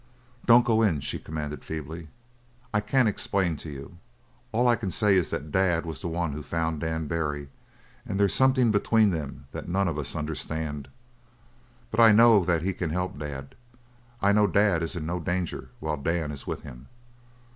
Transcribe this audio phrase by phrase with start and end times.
[0.47, 2.07] "Don't go in," she commanded feebly.
[2.73, 3.99] "I can't explain to you.
[4.51, 7.49] All I can say is that Dad was the one who found Dan Barry
[8.03, 10.87] and there's something between them that none of us understand.
[11.91, 13.53] But I know that he can help Dad.
[14.23, 16.87] I know Dad is in no danger while Dan is with him."